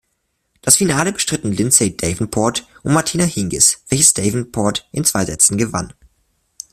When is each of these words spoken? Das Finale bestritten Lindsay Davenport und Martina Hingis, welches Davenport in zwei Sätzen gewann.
Das 0.63 0.77
Finale 0.77 1.11
bestritten 1.13 1.51
Lindsay 1.51 1.95
Davenport 1.95 2.65
und 2.81 2.93
Martina 2.93 3.23
Hingis, 3.23 3.83
welches 3.87 4.15
Davenport 4.15 4.89
in 4.91 5.05
zwei 5.05 5.25
Sätzen 5.25 5.59
gewann. 5.59 5.93